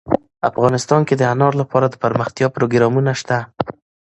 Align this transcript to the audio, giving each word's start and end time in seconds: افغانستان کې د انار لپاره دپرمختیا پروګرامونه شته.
افغانستان 0.49 1.01
کې 1.07 1.15
د 1.17 1.23
انار 1.33 1.53
لپاره 1.61 1.87
دپرمختیا 1.89 2.47
پروګرامونه 2.55 3.11
شته. 3.19 3.37